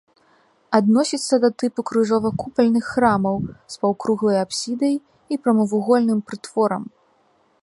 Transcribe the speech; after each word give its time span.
Адносіцца 0.77 1.35
да 1.43 1.49
тыпу 1.63 1.85
крыжова-купальных 1.89 2.85
храмаў 2.95 3.35
з 3.75 3.79
паўкруглай 3.85 4.37
апсідай 4.47 4.93
і 5.01 5.35
прамавугольным 5.45 6.19
прытворам. 6.33 6.83